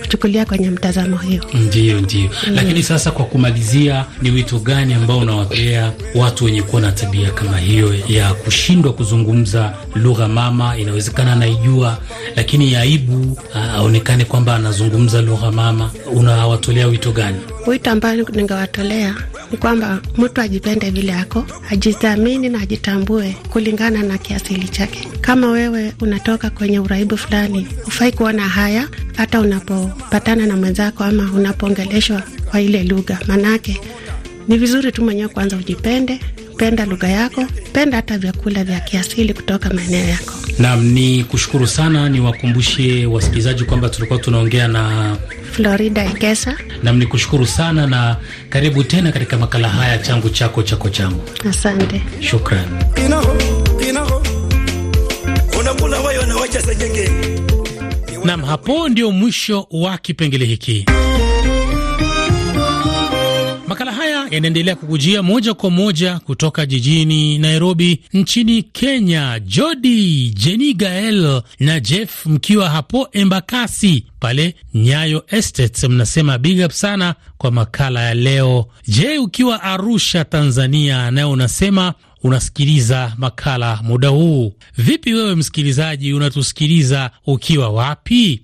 kuchukulia 0.00 0.44
kwenye 0.44 0.70
mtazamo 0.70 1.16
hiyo. 1.16 1.44
Ndio, 1.54 2.00
ndio. 2.00 2.20
mm. 2.48 2.54
Lakini 2.54 2.82
sasa 2.82 3.10
kwa 3.10 3.24
kumalizia, 3.24 4.04
ni 4.22 4.30
wito 4.30 4.58
gani 4.58 4.94
ambao 4.94 5.18
unawapea 5.18 5.92
watu 6.14 6.44
wenye 6.44 6.62
kuwa 6.62 6.82
na 6.82 6.92
tabia 6.92 7.30
kama 7.30 7.58
hiyo 7.58 7.94
ya 8.08 8.34
kushindwa 8.34 8.92
kuzungumza 8.92 9.74
lugha 9.94 10.28
mama? 10.28 10.78
Inawezekana 10.78 11.32
anaijua, 11.32 11.98
lakini 12.36 12.76
aibu 12.76 13.38
aonekane 13.54 14.24
kwamba 14.24 14.54
anazungumza 14.56 15.22
lugha 15.22 15.52
mama. 15.52 15.90
Unawatolea 16.12 16.86
wito 16.86 17.12
gani? 17.12 17.38
Wito 17.66 17.90
ambao 17.90 18.14
ningewatolea 18.14 19.14
ni 19.50 19.58
kwamba 19.58 20.00
mtu 20.18 20.40
ajipende 20.40 20.90
vile 20.90 21.14
ako, 21.14 21.44
ajithamini 21.70 22.48
na 22.48 22.60
ajitambue 22.60 23.36
kulingana 23.50 24.02
na 24.02 24.18
kiasili 24.18 24.68
chake. 24.68 25.08
Kama 25.22 25.50
wewe 25.50 25.92
unatoka 26.00 26.50
kwenye 26.50 26.78
uraibu 26.80 27.16
fulani, 27.16 27.66
hufai 27.84 28.12
kuona 28.12 28.48
haya 28.48 28.88
hata 29.16 29.40
unapopatana 29.40 30.46
na 30.46 30.56
mwenzako 30.56 31.04
ama 31.04 31.30
unapoongeleshwa 31.32 32.22
kwa 32.50 32.60
ile 32.60 32.84
lugha. 32.84 33.18
Maanake 33.26 33.80
ni 34.48 34.58
vizuri 34.58 34.92
tu 34.92 35.04
mwenyewe 35.04 35.28
kwanza 35.28 35.56
ujipende, 35.56 36.20
penda 36.56 36.84
lugha 36.86 37.08
yako, 37.08 37.44
penda 37.72 37.96
hata 37.96 38.18
vyakula 38.18 38.64
vya 38.64 38.80
kiasili 38.80 39.34
kutoka 39.34 39.70
maeneo 39.74 40.08
yako. 40.08 40.32
Naam, 40.58 40.84
ni 40.84 41.24
kushukuru 41.24 41.66
sana. 41.66 42.08
Niwakumbushe 42.08 43.06
wasikilizaji 43.06 43.64
kwamba 43.64 43.88
tulikuwa 43.88 44.18
tunaongea 44.18 44.68
na 44.68 45.16
Florida 45.52 46.04
Ekesa. 46.04 46.56
Nam 46.82 46.98
ni 46.98 47.06
kushukuru 47.06 47.46
sana 47.46 47.86
na 47.86 48.16
karibu 48.48 48.84
tena 48.84 49.12
katika 49.12 49.38
makala 49.38 49.68
haya 49.68 49.98
changu 49.98 50.28
chako 50.30 50.62
chako 50.62 50.88
changu. 50.88 51.22
Asante, 51.50 52.02
shukran. 52.20 52.64
Nam, 58.24 58.42
hapo 58.44 58.88
ndio 58.88 59.12
mwisho 59.12 59.66
wa 59.70 59.98
kipengele 59.98 60.44
hiki. 60.44 60.86
Makala 63.68 63.92
haya 63.92 64.26
yanaendelea 64.30 64.76
kukujia 64.76 65.22
moja 65.22 65.54
kwa 65.54 65.70
moja 65.70 66.18
kutoka 66.18 66.66
jijini 66.66 67.38
Nairobi 67.38 68.00
nchini 68.12 68.62
Kenya. 68.62 69.40
Jodi, 69.40 70.30
Jeni, 70.30 70.74
Gael 70.74 71.42
na 71.60 71.80
Jeff 71.80 72.26
mkiwa 72.26 72.70
hapo 72.70 73.08
Embakasi 73.12 74.04
pale 74.20 74.54
Nyayo 74.74 75.24
Estates, 75.28 75.84
mnasema 75.84 76.38
big 76.38 76.64
up 76.66 76.72
sana 76.72 77.14
kwa 77.38 77.50
makala 77.50 78.02
ya 78.02 78.14
leo. 78.14 78.66
Je, 78.88 79.18
ukiwa 79.18 79.62
Arusha, 79.62 80.24
Tanzania, 80.24 81.10
nayo 81.10 81.30
unasema 81.30 81.94
unasikiliza 82.22 83.12
makala 83.18 83.80
muda 83.82 84.08
huu. 84.08 84.52
Vipi 84.78 85.14
wewe 85.14 85.34
msikilizaji, 85.34 86.12
unatusikiliza 86.14 87.10
ukiwa 87.26 87.68
wapi? 87.68 88.42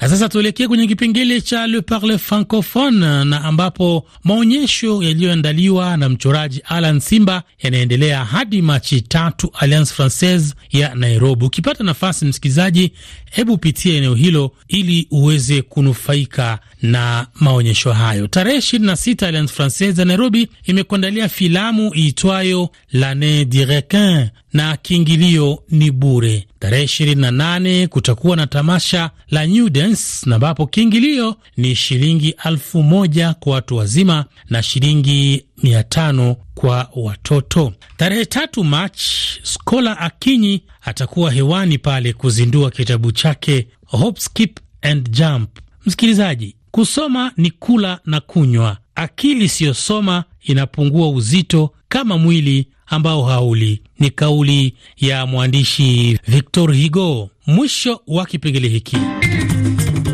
Na 0.00 0.08
sasa 0.08 0.28
tuelekee 0.28 0.68
kwenye 0.68 0.86
kipengele 0.86 1.40
cha 1.40 1.66
Le 1.66 1.80
Parle 1.80 2.18
Francophone, 2.18 3.24
na 3.24 3.44
ambapo 3.44 4.06
maonyesho 4.24 5.02
yaliyoandaliwa 5.02 5.96
na 5.96 6.08
mchoraji 6.08 6.62
Alan 6.68 7.00
Simba 7.00 7.42
yanaendelea 7.62 8.24
hadi 8.24 8.62
Machi 8.62 9.00
tatu 9.00 9.50
Alliance 9.58 9.94
Francaise 9.94 10.54
ya 10.72 10.94
Nairobi. 10.94 11.44
Ukipata 11.44 11.84
nafasi, 11.84 12.24
msikilizaji, 12.24 12.92
hebu 13.30 13.58
pitia 13.58 13.94
eneo 13.96 14.14
hilo 14.14 14.52
ili 14.68 15.06
uweze 15.10 15.62
kunufaika 15.62 16.58
na 16.82 17.26
maonyesho 17.34 17.92
hayo. 17.92 18.26
Tarehe 18.26 18.58
26 18.58 19.26
Alliance 19.26 19.52
Francaise 19.54 20.00
ya 20.00 20.04
Nairobi 20.04 20.48
imekuandalia 20.64 21.28
filamu 21.28 21.92
iitwayo 21.96 22.70
L'Annee 22.92 23.44
du 23.44 23.64
Requin 23.64 24.28
na 24.52 24.76
kiingilio 24.76 25.62
ni 25.70 25.90
bure. 25.90 26.46
Tarehe 26.58 26.84
28 26.84 27.86
kutakuwa 27.86 28.36
na 28.36 28.46
tamasha 28.46 29.10
la 29.30 29.46
New 29.46 29.68
Dance 29.68 30.02
na 30.26 30.34
ambapo 30.34 30.66
kiingilio 30.66 31.36
ni 31.56 31.74
shilingi 31.76 32.34
elfu 32.44 32.82
moja 32.82 33.34
kwa 33.34 33.52
watu 33.52 33.76
wazima 33.76 34.24
na 34.50 34.62
shilingi 34.62 35.44
mia 35.62 35.82
tano 35.84 36.36
kwa 36.54 36.90
watoto. 36.96 37.72
Tarehe 37.96 38.24
tatu 38.24 38.64
Machi, 38.64 39.40
Skola 39.42 39.98
Akinyi 39.98 40.62
atakuwa 40.82 41.30
hewani 41.32 41.78
pale 41.78 42.12
kuzindua 42.12 42.70
kitabu 42.70 43.12
chake 43.12 43.66
Hop, 43.86 44.18
Skip 44.18 44.58
and 44.82 45.10
Jump. 45.10 45.50
Msikilizaji, 45.86 46.56
kusoma 46.70 47.32
ni 47.36 47.50
kula 47.50 48.00
na 48.06 48.20
kunywa. 48.20 48.76
Akili 48.94 49.44
isiyosoma 49.44 50.24
inapungua 50.42 51.08
uzito 51.08 51.72
kama 51.88 52.18
mwili 52.18 52.66
ambao 52.86 53.22
hauli. 53.22 53.82
Ni 53.98 54.10
kauli 54.10 54.74
ya 54.96 55.26
mwandishi 55.26 56.18
Victor 56.28 56.82
Hugo. 56.82 57.30
Mwisho 57.46 58.00
wa 58.06 58.26
kipengele 58.26 58.68
hiki. 58.68 58.96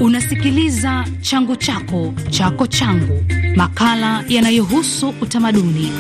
Unasikiliza 0.06 1.04
changu 1.20 1.56
chako 1.56 2.14
chako 2.30 2.66
changu, 2.66 3.24
makala 3.56 4.24
yanayohusu 4.28 5.14
utamaduni. 5.20 5.92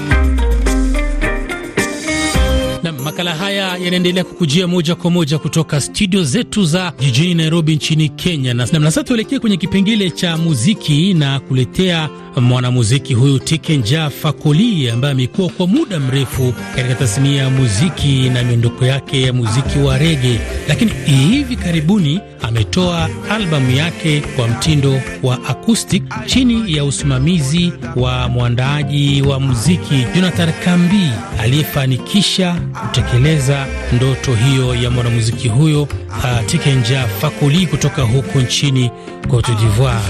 Makala 3.06 3.34
haya 3.34 3.76
yanaendelea 3.76 4.24
kukujia 4.24 4.66
moja 4.66 4.94
kwa 4.94 5.10
moja 5.10 5.38
kutoka 5.38 5.80
studio 5.80 6.24
zetu 6.24 6.64
za 6.64 6.92
jijini 7.00 7.34
Nairobi 7.34 7.76
nchini 7.76 8.08
Kenya. 8.08 8.54
Na 8.54 8.66
sasa 8.66 9.04
tuelekee 9.04 9.38
kwenye 9.38 9.56
kipengele 9.56 10.10
cha 10.10 10.36
muziki 10.36 11.14
na 11.14 11.40
kuletea 11.40 12.08
mwanamuziki 12.40 13.14
huyu 13.14 13.38
Tikenja 13.38 14.10
Fakoli 14.10 14.90
ambaye 14.90 15.12
amekuwa 15.12 15.48
kwa 15.48 15.66
muda 15.66 16.00
mrefu 16.00 16.54
katika 16.76 16.94
tasnia 16.94 17.42
ya 17.42 17.50
muziki 17.50 18.30
na 18.30 18.42
miondoko 18.42 18.84
yake 18.86 19.22
ya 19.22 19.32
muziki 19.32 19.78
wa 19.78 19.98
rege, 19.98 20.40
lakini 20.68 20.90
hivi 21.06 21.56
karibuni 21.56 22.20
ametoa 22.42 23.08
albamu 23.30 23.70
yake 23.70 24.20
kwa 24.36 24.48
mtindo 24.48 25.00
wa 25.22 25.44
acoustic 25.48 26.02
chini 26.26 26.76
ya 26.76 26.84
usimamizi 26.84 27.72
wa 27.96 28.28
mwandaaji 28.28 29.22
wa 29.22 29.40
muziki 29.40 30.06
Jonathan 30.14 30.52
Kambi 30.64 31.10
aliyefanikisha 31.40 32.60
kutekeleza 33.02 33.66
ndoto 33.92 34.34
hiyo 34.34 34.74
ya 34.74 34.90
mwanamuziki 34.90 35.48
huyo 35.48 35.82
uh, 35.82 36.46
Tikenja 36.46 37.06
Fakoli 37.20 37.66
kutoka 37.66 38.02
huko 38.02 38.40
nchini 38.40 38.90
Cote 39.28 39.52
d'Ivoire. 39.54 40.00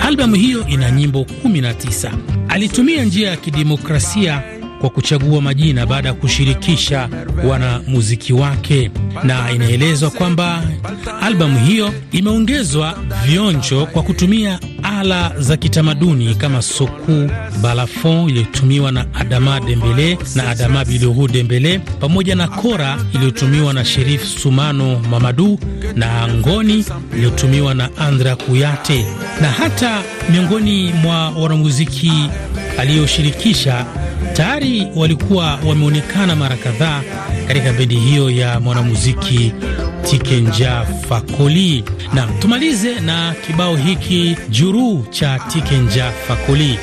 Albamu 0.00 0.34
hiyo 0.34 0.66
ina 0.68 0.90
nyimbo 0.90 1.26
19. 1.44 2.10
Alitumia 2.48 3.04
njia 3.04 3.30
ya 3.30 3.36
kidemokrasia 3.36 4.42
kwa 4.80 4.90
kuchagua 4.90 5.40
majina 5.40 5.86
baada 5.86 6.08
ya 6.08 6.14
kushirikisha 6.14 7.08
wanamuziki 7.48 8.32
wake, 8.32 8.90
na 9.22 9.50
inaelezwa 9.52 10.10
kwamba 10.10 10.62
albamu 11.22 11.58
hiyo 11.66 11.92
imeongezwa 12.12 12.98
vionjo 13.26 13.86
kwa 13.86 14.02
kutumia 14.02 14.58
ala 14.82 15.32
za 15.38 15.56
kitamaduni 15.56 16.34
kama 16.34 16.62
soku, 16.62 17.30
balafon 17.62 18.28
iliyotumiwa 18.30 18.92
na 18.92 19.06
Adama 19.14 19.60
Dembele 19.60 20.18
na 20.34 20.48
Adama 20.48 20.84
Bilohu 20.84 21.28
Dembele, 21.28 21.78
pamoja 21.78 22.34
na 22.34 22.48
kora 22.48 22.98
iliyotumiwa 23.14 23.72
na 23.72 23.84
Sherif 23.84 24.24
Sumano 24.42 24.98
Mamadu 25.10 25.58
na 25.94 26.28
ngoni 26.28 26.84
iliyotumiwa 27.14 27.74
na 27.74 27.96
Andra 27.96 28.36
Kuyate, 28.36 29.06
na 29.40 29.48
hata 29.50 30.02
miongoni 30.32 30.92
mwa 30.92 31.30
wanamuziki 31.30 32.12
aliyoshirikisha 32.78 33.86
tayari 34.36 34.88
walikuwa 34.96 35.58
wameonekana 35.68 36.36
mara 36.36 36.56
kadhaa 36.56 37.02
katika 37.48 37.72
bendi 37.72 37.96
hiyo 37.96 38.30
ya 38.30 38.60
mwanamuziki 38.60 39.52
Tikenja 40.10 40.82
Fakoli. 41.08 41.84
Na 42.14 42.26
tumalize 42.26 43.00
na 43.00 43.34
kibao 43.46 43.76
hiki 43.76 44.36
juruu 44.48 45.04
cha 45.10 45.38
Tikenja 45.38 46.10
Fakoli. 46.28 46.78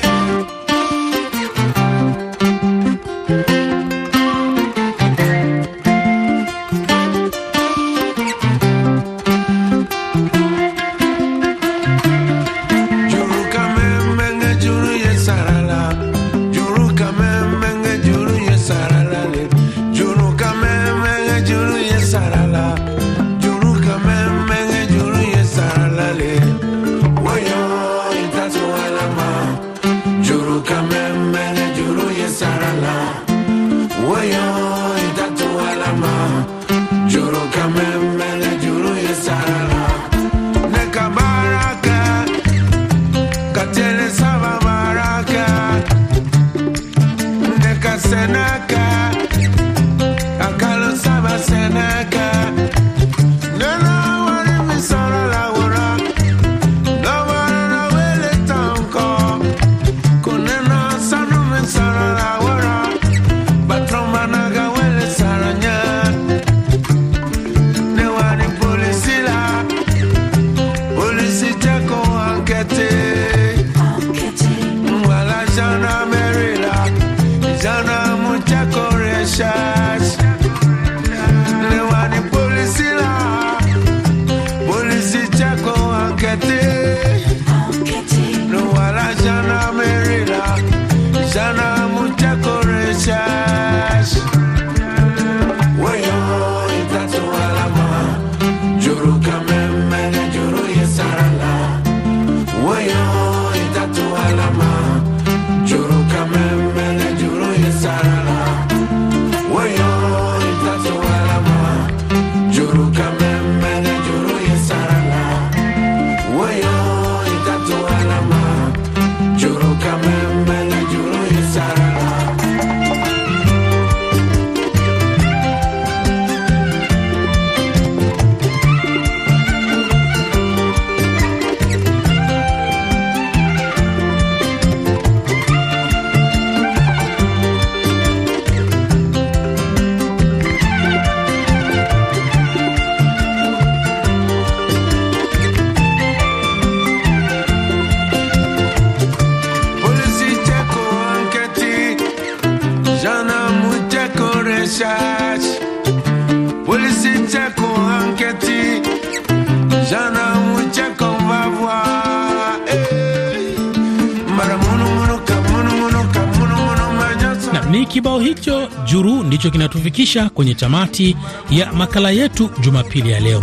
Ni 167.74 167.86
kibao 167.86 168.20
hicho 168.20 168.68
juru 168.86 169.22
ndicho 169.22 169.50
kinatufikisha 169.50 170.28
kwenye 170.30 170.54
tamati 170.54 171.16
ya 171.50 171.72
makala 171.72 172.10
yetu 172.10 172.50
Jumapili 172.60 173.10
ya 173.10 173.20
leo. 173.20 173.40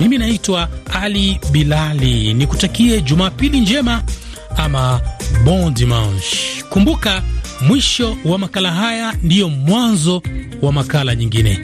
Mimi 0.00 0.18
naitwa 0.18 0.68
Ali 1.02 1.40
Bilali, 1.52 2.34
nikutakie 2.34 3.00
Jumapili 3.00 3.60
njema 3.60 4.02
ama 4.56 5.00
bon 5.44 5.74
dimanche. 5.74 6.36
Kumbuka, 6.70 7.22
mwisho 7.68 8.16
wa 8.24 8.38
makala 8.38 8.72
haya 8.72 9.14
ndiyo 9.22 9.48
mwanzo 9.48 10.22
wa 10.62 10.72
makala 10.72 11.14
nyingine. 11.14 11.58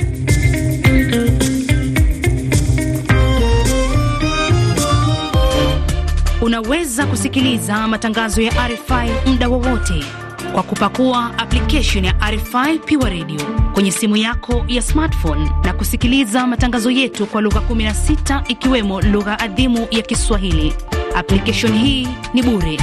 Unaweza 6.66 7.06
kusikiliza 7.06 7.88
matangazo 7.88 8.42
ya 8.42 8.52
RFI 8.68 9.30
muda 9.30 9.48
wowote 9.48 10.04
kwa 10.52 10.62
kupakua 10.62 11.38
application 11.38 12.04
ya 12.04 12.12
RFI 12.30 12.78
Pure 12.78 13.10
Radio 13.18 13.40
kwenye 13.74 13.90
simu 13.90 14.16
yako 14.16 14.64
ya 14.68 14.82
smartphone 14.82 15.50
na 15.64 15.72
kusikiliza 15.72 16.46
matangazo 16.46 16.90
yetu 16.90 17.26
kwa 17.26 17.40
lugha 17.40 17.60
16 17.60 18.42
ikiwemo 18.48 19.00
lugha 19.00 19.38
adhimu 19.38 19.86
ya 19.90 20.02
Kiswahili. 20.02 20.72
Application 21.16 21.72
hii 21.78 22.08
ni 22.34 22.42
bure. 22.42 22.78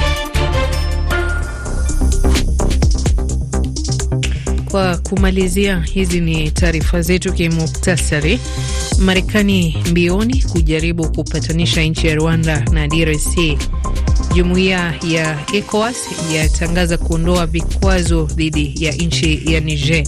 Kwa 4.70 4.96
kumalizia, 4.96 5.80
hizi 5.80 6.20
ni 6.20 6.50
taarifa 6.50 7.02
zetu 7.02 7.32
kimuktasari. 7.32 8.40
Marekani 8.98 9.76
mbioni 9.90 10.42
kujaribu 10.42 11.08
kupatanisha 11.08 11.82
nchi 11.82 12.06
ya 12.06 12.14
Rwanda 12.14 12.60
na 12.72 12.88
DRC. 12.88 13.58
Jumuiya 14.34 14.94
ya 15.08 15.38
ECOWAS 15.52 15.96
yatangaza 16.34 16.98
kuondoa 16.98 17.46
vikwazo 17.46 18.22
dhidi 18.34 18.74
ya 18.84 18.92
nchi 18.92 19.52
ya 19.52 19.60
Niger, 19.60 20.04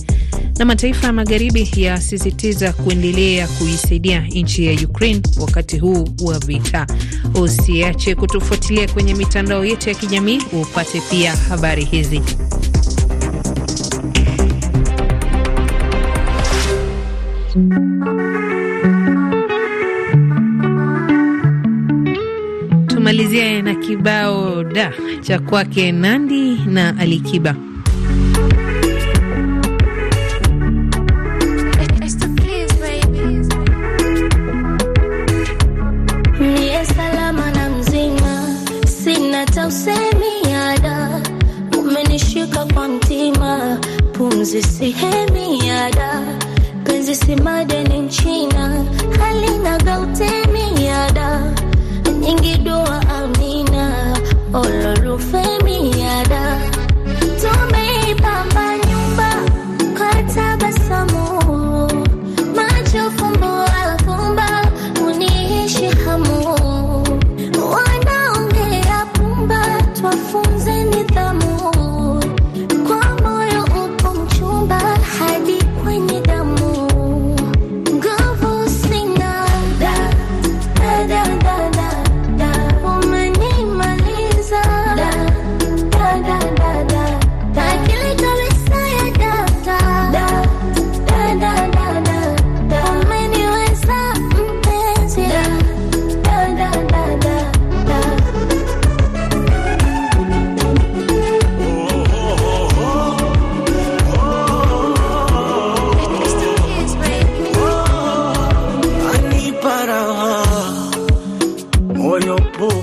na 0.58 0.64
mataifa 0.64 1.06
ya 1.06 1.12
magharibi 1.12 1.70
yasisitiza 1.76 2.72
kuendelea 2.72 3.48
kuisaidia 3.48 4.20
nchi 4.20 4.66
ya 4.66 4.72
Ukraine 4.72 5.20
wakati 5.40 5.78
huu 5.78 6.08
wa 6.22 6.38
vita. 6.38 6.86
Usiache 7.34 8.14
kutufuatilia 8.14 8.88
kwenye 8.88 9.14
mitandao 9.14 9.64
yetu 9.64 9.88
ya 9.88 9.94
kijamii 9.94 10.40
upate 10.52 11.00
pia 11.10 11.36
habari 11.36 11.84
hizi. 11.84 12.22
Tumalizia 22.86 23.62
na 23.62 23.74
kibao 23.74 24.64
da 24.64 24.92
cha 25.20 25.38
kwake 25.38 25.92
Nandi 25.92 26.56
na 26.66 26.98
Alikiba. 26.98 27.56
Umenishika 41.78 42.64
kwa 42.74 42.88
mtima, 42.88 43.78
pumzi 44.12 44.62
sihemi 44.62 45.70
ada, 45.70 46.20
penzi 47.12 47.36
madeni 47.42 47.98
nchina, 47.98 48.84
halina 49.20 49.78
gautemi 49.78 50.88
ada 50.88 51.40
nyingi 52.20 52.58
dua 52.58 53.01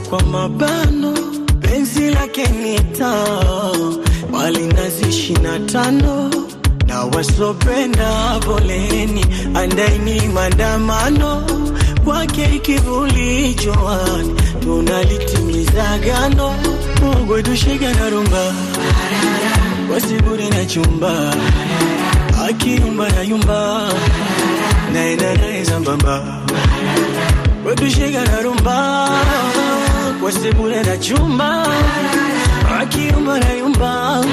kwa 0.09 0.23
mabano 0.23 1.13
penzi 1.61 2.09
lake 2.09 2.47
ni 2.47 2.79
taa 2.79 3.71
walinazi 4.33 5.11
shina 5.11 5.59
tano 5.59 6.31
na 6.87 7.03
wasopenda 7.03 8.39
poleni 8.45 9.25
andaini 9.55 10.27
mandamano 10.27 11.43
kwake 12.05 12.59
kivuli 12.59 13.53
joani 13.65 14.35
tunalitimiza 14.63 15.97
gano 16.05 16.55
mugwetushega 17.03 17.93
na 17.93 18.09
rumba. 18.09 18.53
Wasibure 19.93 20.49
na 20.49 20.65
chumba 20.65 21.33
akiyumba 22.49 23.09
na 23.09 23.21
yumba 23.21 23.89
naenda 24.93 25.33
naye 25.37 25.65
sambamba. 25.65 26.41
Wetushika 27.65 28.25
na 28.25 28.41
rumba 28.41 29.09
kwa 30.21 30.31
sebule 30.31 30.83
na 30.83 30.97
chumba. 30.97 31.67
Akiyumba 32.81 33.39
na 33.39 33.53
yumba 33.53 34.25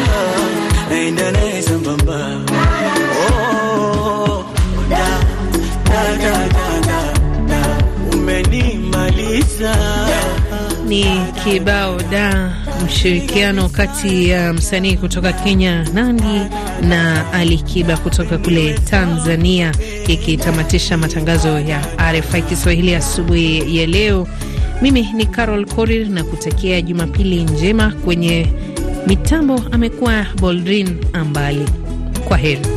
naenda 0.91 1.31
naye 1.33 1.63
sambamba. 1.63 2.41
Oh, 3.21 4.45
umenimaliza. 8.13 9.77
Ni 10.87 11.05
kibao 11.45 12.01
da, 12.03 12.53
mshirikiano 12.87 13.69
kati 13.69 14.29
ya 14.29 14.53
msanii 14.53 14.97
kutoka 14.97 15.33
Kenya 15.33 15.87
Nandi 15.95 16.41
na 16.83 17.33
Ali 17.33 17.59
Kiba 17.59 17.97
kutoka 17.97 18.39
kule 18.39 18.75
Tanzania, 18.75 19.73
ikitamatisha 20.09 20.97
matangazo 20.99 21.59
ya 21.61 21.81
RFI 22.13 22.43
Kiswahili 22.43 22.95
asubuhi 22.95 23.77
ya 23.79 23.87
leo. 23.87 24.27
Mimi 24.83 25.13
ni 25.13 25.27
Carol 25.27 25.67
Korir 25.67 26.09
na 26.09 26.25
kutakia 26.25 26.81
Jumapili 26.83 27.45
njema. 27.45 27.91
Kwenye 28.05 28.47
mitambo 29.07 29.63
amekuwa 29.73 30.27
Boldrin 30.41 30.97
Ambali. 31.13 31.67
Kwa 32.29 32.37
heri. 32.37 32.76